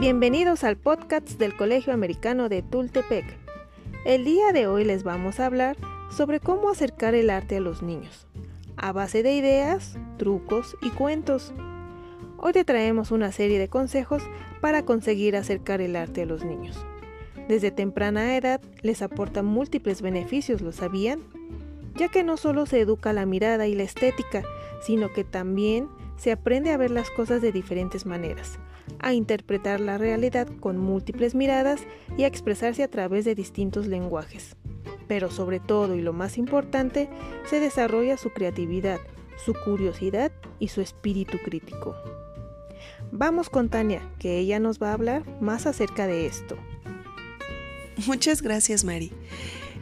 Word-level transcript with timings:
Bienvenidos 0.00 0.64
al 0.64 0.78
podcast 0.78 1.32
del 1.32 1.54
Colegio 1.54 1.92
Americano 1.92 2.48
de 2.48 2.62
Tultepec. 2.62 3.36
El 4.06 4.24
día 4.24 4.50
de 4.50 4.66
hoy 4.66 4.82
les 4.82 5.02
vamos 5.02 5.38
a 5.38 5.44
hablar 5.44 5.76
sobre 6.10 6.40
cómo 6.40 6.70
acercar 6.70 7.14
el 7.14 7.28
arte 7.28 7.58
a 7.58 7.60
los 7.60 7.82
niños, 7.82 8.26
a 8.78 8.92
base 8.92 9.22
de 9.22 9.34
ideas, 9.34 9.98
trucos 10.16 10.74
y 10.80 10.88
cuentos. 10.88 11.52
Hoy 12.38 12.54
te 12.54 12.64
traemos 12.64 13.10
una 13.10 13.30
serie 13.30 13.58
de 13.58 13.68
consejos 13.68 14.22
para 14.62 14.86
conseguir 14.86 15.36
acercar 15.36 15.82
el 15.82 15.94
arte 15.94 16.22
a 16.22 16.26
los 16.26 16.46
niños. 16.46 16.82
Desde 17.46 17.70
temprana 17.70 18.38
edad 18.38 18.62
les 18.80 19.02
aporta 19.02 19.42
múltiples 19.42 20.00
beneficios, 20.00 20.62
¿lo 20.62 20.72
sabían? 20.72 21.20
Ya 21.96 22.08
que 22.08 22.24
no 22.24 22.38
solo 22.38 22.64
se 22.64 22.80
educa 22.80 23.12
la 23.12 23.26
mirada 23.26 23.66
y 23.66 23.74
la 23.74 23.82
estética, 23.82 24.44
sino 24.80 25.12
que 25.12 25.24
también 25.24 25.90
se 26.16 26.32
aprende 26.32 26.72
a 26.72 26.78
ver 26.78 26.90
las 26.90 27.10
cosas 27.10 27.42
de 27.42 27.52
diferentes 27.52 28.06
maneras, 28.06 28.58
a 28.98 29.12
interpretar 29.12 29.80
la 29.80 29.98
realidad 29.98 30.48
con 30.60 30.78
múltiples 30.78 31.34
miradas 31.34 31.82
y 32.16 32.24
a 32.24 32.26
expresarse 32.26 32.82
a 32.82 32.90
través 32.90 33.24
de 33.24 33.34
distintos 33.34 33.86
lenguajes. 33.86 34.56
Pero 35.08 35.30
sobre 35.30 35.60
todo 35.60 35.94
y 35.94 36.02
lo 36.02 36.12
más 36.12 36.38
importante, 36.38 37.08
se 37.48 37.60
desarrolla 37.60 38.16
su 38.16 38.30
creatividad, 38.30 38.98
su 39.44 39.54
curiosidad 39.64 40.32
y 40.58 40.68
su 40.68 40.80
espíritu 40.80 41.38
crítico. 41.44 41.94
Vamos 43.12 43.50
con 43.50 43.68
Tania, 43.68 44.02
que 44.18 44.38
ella 44.38 44.58
nos 44.60 44.80
va 44.80 44.90
a 44.90 44.94
hablar 44.94 45.24
más 45.40 45.66
acerca 45.66 46.06
de 46.06 46.26
esto. 46.26 46.56
Muchas 48.06 48.42
gracias, 48.42 48.84
Mari. 48.84 49.12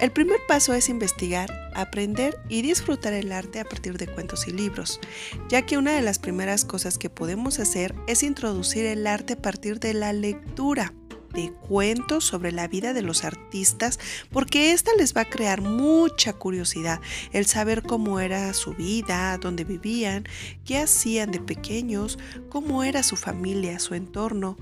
El 0.00 0.10
primer 0.10 0.40
paso 0.48 0.74
es 0.74 0.88
investigar, 0.88 1.70
aprender 1.74 2.38
y 2.48 2.62
disfrutar 2.62 3.12
el 3.12 3.30
arte 3.30 3.60
a 3.60 3.64
partir 3.64 3.96
de 3.96 4.08
cuentos 4.08 4.48
y 4.48 4.52
libros, 4.52 5.00
ya 5.48 5.62
que 5.62 5.78
una 5.78 5.92
de 5.92 6.02
las 6.02 6.18
primeras 6.18 6.64
cosas 6.64 6.98
que 6.98 7.10
podemos 7.10 7.60
hacer 7.60 7.94
es 8.08 8.24
introducir 8.24 8.86
el 8.86 9.06
arte 9.06 9.34
a 9.34 9.42
partir 9.42 9.78
de 9.78 9.94
la 9.94 10.12
lectura 10.12 10.92
de 11.34 11.52
cuentos 11.52 12.24
sobre 12.24 12.52
la 12.52 12.68
vida 12.68 12.92
de 12.92 13.02
los 13.02 13.24
artistas, 13.24 13.98
porque 14.30 14.72
esta 14.72 14.92
les 14.96 15.16
va 15.16 15.22
a 15.22 15.30
crear 15.30 15.60
mucha 15.60 16.32
curiosidad, 16.32 17.00
el 17.32 17.46
saber 17.46 17.82
cómo 17.82 18.20
era 18.20 18.52
su 18.54 18.74
vida, 18.74 19.36
dónde 19.38 19.64
vivían, 19.64 20.24
qué 20.64 20.78
hacían 20.78 21.30
de 21.30 21.40
pequeños, 21.40 22.18
cómo 22.48 22.84
era 22.84 23.02
su 23.02 23.16
familia, 23.16 23.78
su 23.78 23.94
entorno. 23.94 24.56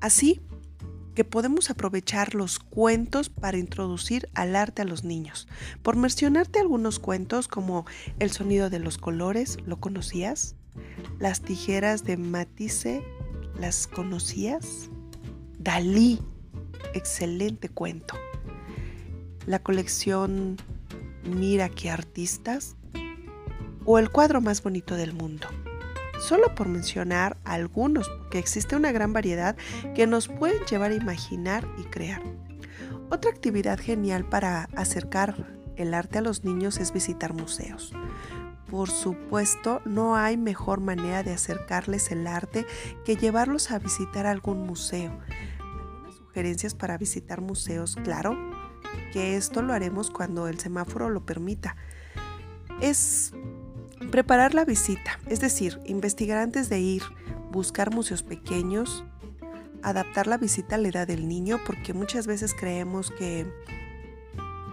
Así 0.00 0.40
que 1.18 1.24
podemos 1.24 1.68
aprovechar 1.68 2.36
los 2.36 2.60
cuentos 2.60 3.28
para 3.28 3.58
introducir 3.58 4.28
al 4.34 4.54
arte 4.54 4.82
a 4.82 4.84
los 4.84 5.02
niños. 5.02 5.48
Por 5.82 5.96
mencionarte 5.96 6.60
algunos 6.60 7.00
cuentos 7.00 7.48
como 7.48 7.86
El 8.20 8.30
sonido 8.30 8.70
de 8.70 8.78
los 8.78 8.98
colores, 8.98 9.58
¿lo 9.66 9.80
conocías? 9.80 10.54
Las 11.18 11.40
tijeras 11.40 12.04
de 12.04 12.16
Matisse, 12.16 13.02
¿las 13.58 13.88
conocías? 13.88 14.90
Dalí, 15.58 16.20
excelente 16.94 17.68
cuento. 17.68 18.14
La 19.44 19.58
colección 19.58 20.56
Mira 21.24 21.68
qué 21.68 21.90
artistas 21.90 22.76
o 23.84 23.98
el 23.98 24.08
cuadro 24.10 24.40
más 24.40 24.62
bonito 24.62 24.94
del 24.94 25.14
mundo 25.14 25.48
solo 26.18 26.54
por 26.54 26.68
mencionar 26.68 27.36
algunos, 27.44 28.08
porque 28.08 28.38
existe 28.38 28.76
una 28.76 28.92
gran 28.92 29.12
variedad 29.12 29.56
que 29.94 30.06
nos 30.06 30.28
pueden 30.28 30.64
llevar 30.64 30.90
a 30.90 30.96
imaginar 30.96 31.66
y 31.78 31.84
crear. 31.84 32.22
Otra 33.10 33.30
actividad 33.30 33.78
genial 33.78 34.24
para 34.28 34.68
acercar 34.76 35.58
el 35.76 35.94
arte 35.94 36.18
a 36.18 36.22
los 36.22 36.44
niños 36.44 36.78
es 36.78 36.92
visitar 36.92 37.32
museos. 37.32 37.92
Por 38.70 38.90
supuesto, 38.90 39.80
no 39.86 40.16
hay 40.16 40.36
mejor 40.36 40.80
manera 40.80 41.22
de 41.22 41.32
acercarles 41.32 42.10
el 42.10 42.26
arte 42.26 42.66
que 43.06 43.16
llevarlos 43.16 43.70
a 43.70 43.78
visitar 43.78 44.26
algún 44.26 44.66
museo. 44.66 45.18
Algunas 45.58 46.16
sugerencias 46.16 46.74
para 46.74 46.98
visitar 46.98 47.40
museos, 47.40 47.96
claro, 48.04 48.36
que 49.12 49.36
esto 49.36 49.62
lo 49.62 49.72
haremos 49.72 50.10
cuando 50.10 50.48
el 50.48 50.58
semáforo 50.58 51.08
lo 51.08 51.24
permita. 51.24 51.76
Es 52.82 53.32
Preparar 54.10 54.54
la 54.54 54.64
visita, 54.64 55.20
es 55.28 55.40
decir, 55.40 55.78
investigar 55.84 56.38
antes 56.38 56.68
de 56.68 56.80
ir, 56.80 57.02
buscar 57.50 57.94
museos 57.94 58.22
pequeños, 58.22 59.04
adaptar 59.82 60.26
la 60.26 60.38
visita 60.38 60.76
a 60.76 60.78
la 60.78 60.88
edad 60.88 61.06
del 61.06 61.28
niño, 61.28 61.60
porque 61.66 61.92
muchas 61.92 62.26
veces 62.26 62.54
creemos 62.58 63.10
que 63.10 63.46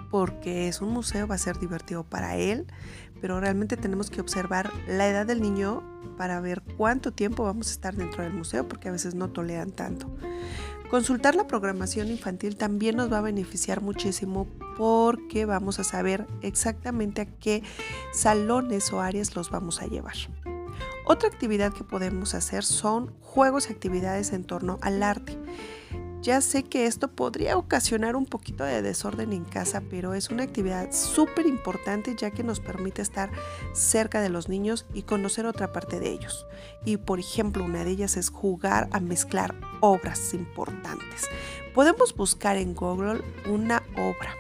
porque 0.10 0.70
es 0.70 0.80
un 0.80 0.92
museo 0.92 1.28
va 1.28 1.36
a 1.36 1.40
ser 1.40 1.60
divertido 1.60 2.04
para 2.06 2.38
él, 2.38 2.66
pero 3.20 3.42
realmente 3.42 3.76
tenemos 3.76 4.10
que 4.10 4.22
observar 4.22 4.72
la 4.88 5.08
edad 5.10 5.26
del 5.26 5.42
niño 5.42 5.84
para 6.18 6.40
ver 6.40 6.62
cuánto 6.78 7.12
tiempo 7.12 7.44
vamos 7.44 7.68
a 7.68 7.72
estar 7.72 7.96
dentro 7.96 8.24
del 8.24 8.32
museo, 8.32 8.66
porque 8.68 8.88
a 8.88 8.92
veces 8.94 9.16
no 9.16 9.30
toleran 9.30 9.72
tanto. 9.72 10.08
Consultar 10.90 11.36
la 11.36 11.48
programación 11.48 12.10
infantil 12.10 12.56
también 12.56 12.96
nos 12.96 13.12
va 13.12 13.18
a 13.18 13.22
beneficiar 13.22 13.82
muchísimo 13.82 14.48
porque 14.78 15.46
vamos 15.46 15.80
a 15.80 15.84
saber 15.84 16.28
exactamente 16.42 17.22
a 17.22 17.26
qué 17.26 17.64
salones 18.14 18.94
o 18.94 19.02
áreas 19.02 19.36
los 19.36 19.50
vamos 19.50 19.82
a 19.82 19.88
llevar. 19.88 20.16
Otra 21.06 21.30
actividad 21.30 21.74
que 21.74 21.84
podemos 21.84 22.34
hacer 22.34 22.64
son 22.64 23.14
juegos 23.20 23.70
y 23.70 23.74
actividades 23.74 24.32
en 24.32 24.44
torno 24.44 24.80
al 24.82 25.04
arte. 25.04 25.38
Ya 26.26 26.42
sé 26.42 26.64
que 26.64 26.88
esto 26.88 27.08
podría 27.08 27.56
ocasionar 27.56 28.16
un 28.16 28.26
poquito 28.26 28.64
de 28.64 28.82
desorden 28.82 29.32
en 29.32 29.46
casa, 29.46 29.84
pero 29.92 30.16
es 30.16 30.32
una 30.32 30.42
actividad 30.42 30.92
súper 30.92 31.46
importante 31.46 32.16
ya 32.18 32.32
que 32.32 32.42
nos 32.42 32.60
permite 32.60 33.04
estar 33.04 33.30
cerca 33.74 34.20
de 34.22 34.30
los 34.30 34.50
niños 34.50 34.88
y 34.92 35.04
conocer 35.04 35.46
otra 35.46 35.72
parte 35.72 36.00
de 36.00 36.10
ellos. 36.10 36.48
Y 36.84 36.98
por 36.98 37.20
ejemplo, 37.20 37.64
una 37.64 37.84
de 37.84 37.92
ellas 37.92 38.18
es 38.18 38.32
jugar 38.32 38.90
a 38.92 39.00
mezclar 39.00 39.54
obras 39.82 40.34
importantes. 40.34 41.30
Podemos 41.76 42.16
buscar 42.16 42.58
en 42.58 42.74
Google 42.74 43.22
una 43.48 43.84
obra 43.96 44.34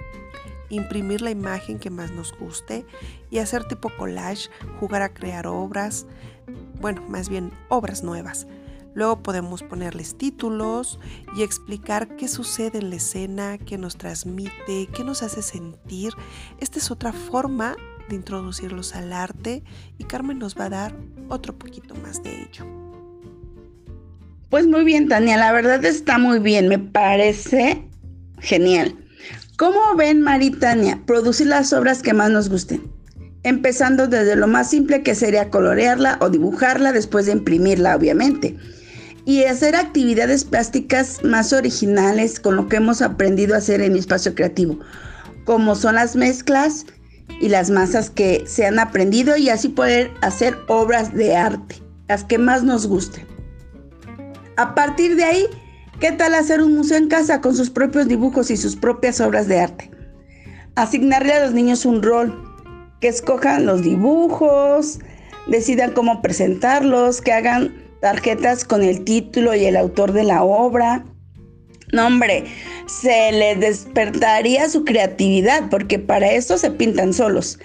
imprimir 0.69 1.21
la 1.21 1.29
imagen 1.29 1.77
que 1.77 1.91
más 1.91 2.09
nos 2.09 2.35
guste 2.35 2.83
y 3.29 3.37
hacer 3.37 3.63
tipo 3.67 3.91
collage, 3.95 4.49
jugar 4.79 5.03
a 5.03 5.13
crear 5.13 5.45
obras, 5.45 6.07
bueno, 6.81 7.03
más 7.07 7.29
bien 7.29 7.51
obras 7.69 8.01
nuevas. 8.01 8.47
Luego 8.95 9.21
podemos 9.21 9.61
ponerles 9.61 10.17
títulos 10.17 10.99
y 11.35 11.43
explicar 11.43 12.15
qué 12.15 12.29
sucede 12.29 12.79
en 12.79 12.89
la 12.89 12.95
escena, 12.95 13.57
qué 13.57 13.77
nos 13.77 13.97
transmite, 13.97 14.87
qué 14.95 15.03
nos 15.03 15.21
hace 15.21 15.41
sentir. 15.41 16.13
Esta 16.61 16.79
es 16.79 16.89
otra 16.89 17.11
forma 17.11 17.75
de 18.07 18.15
introducirlos 18.15 18.95
al 18.95 19.11
arte 19.11 19.63
y 19.97 20.05
Carmen 20.05 20.39
nos 20.39 20.57
va 20.57 20.65
a 20.65 20.69
dar 20.69 20.95
otro 21.27 21.57
poquito 21.57 21.93
más 21.95 22.23
de 22.23 22.43
ello. 22.43 22.65
Pues 24.49 24.65
muy 24.65 24.85
bien, 24.85 25.09
Tania, 25.09 25.35
la 25.35 25.51
verdad 25.51 25.83
está 25.83 26.17
muy 26.17 26.39
bien, 26.39 26.69
me 26.69 26.79
parece 26.79 27.83
genial. 28.39 28.95
¿Cómo 29.57 29.95
ven, 29.97 30.21
Maritania, 30.21 31.01
producir 31.05 31.47
las 31.47 31.73
obras 31.73 32.01
que 32.01 32.13
más 32.13 32.29
nos 32.31 32.47
gusten? 32.47 32.89
Empezando 33.43 34.07
desde 34.07 34.37
lo 34.37 34.47
más 34.47 34.69
simple 34.69 35.03
que 35.03 35.15
sería 35.15 35.49
colorearla 35.49 36.17
o 36.21 36.29
dibujarla 36.29 36.93
después 36.93 37.25
de 37.25 37.33
imprimirla, 37.33 37.97
obviamente 37.97 38.55
y 39.25 39.43
hacer 39.45 39.75
actividades 39.75 40.43
plásticas 40.43 41.23
más 41.23 41.51
originales 41.51 42.39
con 42.39 42.55
lo 42.55 42.67
que 42.67 42.77
hemos 42.77 43.01
aprendido 43.01 43.55
a 43.55 43.57
hacer 43.57 43.81
en 43.81 43.93
mi 43.93 43.99
espacio 43.99 44.35
creativo, 44.35 44.79
como 45.45 45.75
son 45.75 45.95
las 45.95 46.15
mezclas 46.15 46.85
y 47.41 47.49
las 47.49 47.71
masas 47.71 48.09
que 48.09 48.43
se 48.45 48.65
han 48.65 48.77
aprendido 48.77 49.35
y 49.35 49.49
así 49.49 49.69
poder 49.69 50.11
hacer 50.21 50.57
obras 50.67 51.13
de 51.13 51.35
arte, 51.35 51.81
las 52.07 52.23
que 52.23 52.37
más 52.37 52.63
nos 52.63 52.87
gusten. 52.87 53.25
A 54.57 54.75
partir 54.75 55.15
de 55.15 55.23
ahí, 55.23 55.45
¿qué 55.99 56.11
tal 56.11 56.35
hacer 56.35 56.61
un 56.61 56.75
museo 56.75 56.97
en 56.97 57.09
casa 57.09 57.41
con 57.41 57.55
sus 57.55 57.69
propios 57.69 58.07
dibujos 58.07 58.51
y 58.51 58.57
sus 58.57 58.75
propias 58.75 59.19
obras 59.19 59.47
de 59.47 59.59
arte? 59.59 59.91
Asignarle 60.75 61.33
a 61.33 61.45
los 61.45 61.53
niños 61.53 61.85
un 61.85 62.03
rol, 62.03 62.33
que 63.01 63.07
escojan 63.07 63.65
los 63.65 63.81
dibujos, 63.81 64.99
decidan 65.47 65.91
cómo 65.91 66.21
presentarlos, 66.21 67.21
que 67.21 67.33
hagan 67.33 67.84
tarjetas 68.05 68.65
con 68.65 68.83
el 68.83 69.03
título 69.03 69.55
y 69.55 69.65
el 69.65 69.75
autor 69.75 70.11
de 70.11 70.23
la 70.23 70.43
obra. 70.43 71.03
No, 71.91 72.05
hombre, 72.05 72.43
se 72.85 73.31
les 73.31 73.59
despertaría 73.59 74.69
su 74.69 74.85
creatividad, 74.85 75.71
porque 75.71 75.97
para 75.97 76.31
eso 76.31 76.59
se 76.59 76.69
pintan 76.69 77.15
solos. 77.15 77.57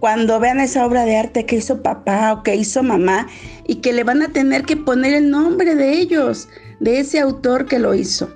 Cuando 0.00 0.40
vean 0.40 0.58
esa 0.58 0.84
obra 0.84 1.04
de 1.04 1.16
arte 1.16 1.46
que 1.46 1.54
hizo 1.54 1.84
papá 1.84 2.32
o 2.32 2.42
que 2.42 2.56
hizo 2.56 2.82
mamá 2.82 3.28
y 3.68 3.76
que 3.76 3.92
le 3.92 4.02
van 4.02 4.22
a 4.22 4.32
tener 4.32 4.64
que 4.64 4.76
poner 4.76 5.14
el 5.14 5.30
nombre 5.30 5.76
de 5.76 5.92
ellos, 5.92 6.48
de 6.80 6.98
ese 6.98 7.20
autor 7.20 7.66
que 7.66 7.78
lo 7.78 7.94
hizo. 7.94 8.28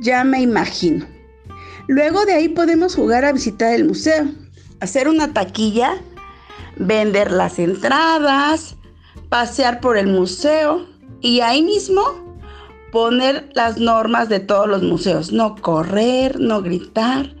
Ya 0.00 0.24
me 0.24 0.40
imagino. 0.40 1.06
Luego 1.86 2.24
de 2.24 2.32
ahí 2.32 2.48
podemos 2.48 2.96
jugar 2.96 3.24
a 3.24 3.30
visitar 3.30 3.72
el 3.72 3.84
museo, 3.84 4.24
hacer 4.80 5.06
una 5.06 5.32
taquilla, 5.32 6.02
vender 6.76 7.30
las 7.30 7.60
entradas, 7.60 8.76
pasear 9.32 9.80
por 9.80 9.96
el 9.96 10.08
museo 10.08 10.84
y 11.22 11.40
ahí 11.40 11.62
mismo 11.62 12.02
poner 12.92 13.48
las 13.54 13.78
normas 13.78 14.28
de 14.28 14.40
todos 14.40 14.68
los 14.68 14.82
museos. 14.82 15.32
No 15.32 15.56
correr, 15.56 16.38
no 16.38 16.60
gritar, 16.60 17.34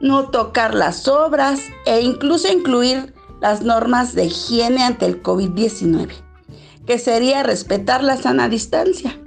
no 0.00 0.28
tocar 0.28 0.72
las 0.72 1.08
obras 1.08 1.62
e 1.84 2.00
incluso 2.00 2.46
incluir 2.46 3.12
las 3.40 3.62
normas 3.62 4.14
de 4.14 4.26
higiene 4.26 4.84
ante 4.84 5.06
el 5.06 5.20
COVID-19, 5.20 6.10
que 6.86 6.96
sería 7.00 7.42
respetar 7.42 8.04
la 8.04 8.16
sana 8.16 8.48
distancia. 8.48 9.20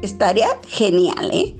Estaría 0.00 0.48
genial, 0.66 1.30
¿eh? 1.34 1.54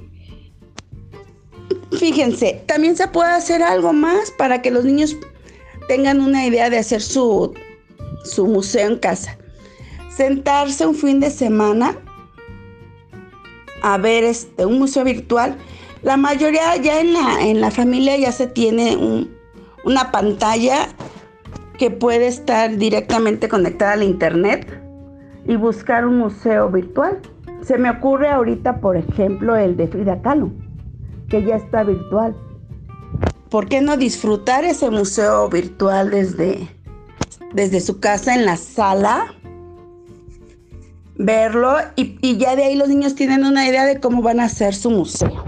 Fíjense, 1.98 2.64
también 2.66 2.96
se 2.96 3.08
puede 3.08 3.32
hacer 3.32 3.62
algo 3.62 3.92
más 3.92 4.30
para 4.30 4.62
que 4.62 4.70
los 4.70 4.86
niños 4.86 5.14
tengan 5.86 6.22
una 6.22 6.46
idea 6.46 6.70
de 6.70 6.78
hacer 6.78 7.02
su, 7.02 7.52
su 8.24 8.46
museo 8.46 8.88
en 8.88 8.96
casa. 8.96 9.36
Sentarse 10.16 10.86
un 10.86 10.94
fin 10.94 11.20
de 11.20 11.30
semana 11.30 11.96
a 13.82 13.98
ver 13.98 14.24
este, 14.24 14.66
un 14.66 14.78
museo 14.78 15.04
virtual. 15.04 15.56
La 16.02 16.16
mayoría 16.16 16.76
ya 16.76 17.00
en 17.00 17.12
la, 17.12 17.40
en 17.42 17.60
la 17.60 17.70
familia 17.70 18.16
ya 18.16 18.32
se 18.32 18.46
tiene 18.46 19.28
una 19.84 20.10
pantalla 20.10 20.88
que 21.78 21.90
puede 21.90 22.28
estar 22.28 22.76
directamente 22.76 23.48
conectada 23.48 23.92
al 23.92 24.02
internet 24.02 24.80
y 25.46 25.56
buscar 25.56 26.06
un 26.06 26.18
museo 26.18 26.68
virtual. 26.68 27.20
Se 27.62 27.78
me 27.78 27.90
ocurre 27.90 28.28
ahorita, 28.28 28.80
por 28.80 28.96
ejemplo, 28.96 29.56
el 29.56 29.76
de 29.76 29.88
Frida 29.88 30.20
Kahlo, 30.22 30.50
que 31.28 31.44
ya 31.44 31.56
está 31.56 31.84
virtual. 31.84 32.36
¿Por 33.50 33.68
qué 33.68 33.80
no 33.80 33.96
disfrutar 33.96 34.64
ese 34.64 34.90
museo 34.90 35.48
virtual 35.48 36.10
desde, 36.10 36.68
desde 37.52 37.80
su 37.80 38.00
casa 38.00 38.34
en 38.34 38.46
la 38.46 38.56
sala? 38.56 39.34
Verlo 41.24 41.76
y, 41.94 42.36
ya 42.36 42.56
de 42.56 42.64
ahí 42.64 42.74
los 42.74 42.88
niños 42.88 43.14
tienen 43.14 43.44
una 43.44 43.64
idea 43.64 43.84
de 43.84 44.00
cómo 44.00 44.22
van 44.22 44.40
a 44.40 44.46
hacer 44.46 44.74
su 44.74 44.90
museo. 44.90 45.44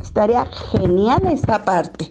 Estaría 0.00 0.46
genial 0.46 1.26
esta 1.26 1.62
parte. 1.62 2.10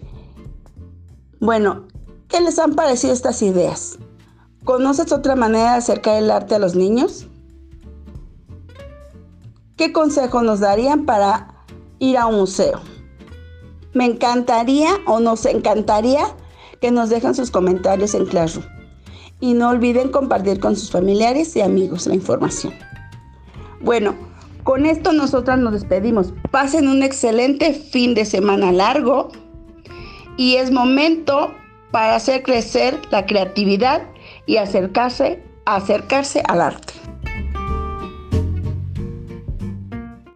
Bueno, 1.40 1.88
¿qué 2.28 2.40
les 2.40 2.60
han 2.60 2.74
parecido 2.74 3.12
estas 3.12 3.42
ideas? 3.42 3.98
¿Conoces 4.64 5.10
otra 5.10 5.34
manera 5.34 5.72
de 5.72 5.78
acercar 5.78 6.22
el 6.22 6.30
arte 6.30 6.54
a 6.54 6.60
los 6.60 6.76
niños? 6.76 7.26
¿Qué 9.76 9.92
consejo 9.92 10.42
nos 10.42 10.60
darían 10.60 11.04
para 11.04 11.64
ir 11.98 12.16
a 12.16 12.26
un 12.26 12.36
museo? 12.36 12.80
Me 13.92 14.04
encantaría 14.04 14.90
o 15.04 15.18
nos 15.18 15.44
encantaría 15.46 16.26
que 16.80 16.92
nos 16.92 17.08
dejen 17.08 17.34
sus 17.34 17.50
comentarios 17.50 18.14
en 18.14 18.24
Classroom. 18.26 18.77
Y 19.40 19.54
no 19.54 19.68
olviden 19.68 20.10
compartir 20.10 20.60
con 20.60 20.76
sus 20.76 20.90
familiares 20.90 21.54
y 21.56 21.60
amigos 21.60 22.06
la 22.06 22.14
información. 22.14 22.74
Bueno, 23.80 24.14
con 24.64 24.84
esto 24.84 25.12
nosotras 25.12 25.58
nos 25.58 25.72
despedimos. 25.72 26.34
Pasen 26.50 26.88
un 26.88 27.02
excelente 27.02 27.72
fin 27.72 28.14
de 28.14 28.24
semana 28.24 28.72
largo 28.72 29.28
y 30.36 30.56
es 30.56 30.70
momento 30.70 31.54
para 31.90 32.16
hacer 32.16 32.42
crecer 32.42 33.00
la 33.10 33.26
creatividad 33.26 34.02
y 34.46 34.56
acercarse, 34.56 35.42
acercarse 35.64 36.42
al 36.46 36.60
arte. 36.60 36.94